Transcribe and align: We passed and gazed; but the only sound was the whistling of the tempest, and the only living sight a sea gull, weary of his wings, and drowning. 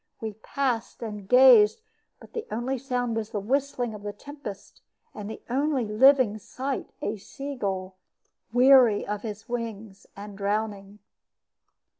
We 0.19 0.33
passed 0.41 1.03
and 1.03 1.29
gazed; 1.29 1.83
but 2.19 2.33
the 2.33 2.47
only 2.49 2.79
sound 2.79 3.15
was 3.15 3.29
the 3.29 3.39
whistling 3.39 3.93
of 3.93 4.01
the 4.01 4.11
tempest, 4.13 4.81
and 5.13 5.29
the 5.29 5.43
only 5.47 5.85
living 5.85 6.39
sight 6.39 6.89
a 7.03 7.17
sea 7.17 7.53
gull, 7.53 7.97
weary 8.51 9.05
of 9.05 9.21
his 9.21 9.47
wings, 9.47 10.07
and 10.17 10.35
drowning. 10.35 10.97